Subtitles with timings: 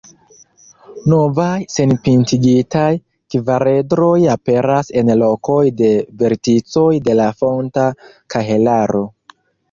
[1.11, 2.87] Novaj senpintigitaj
[3.33, 5.91] kvaredroj aperas en lokoj de
[6.23, 7.85] verticoj de la fonta
[8.37, 9.03] kahelaro.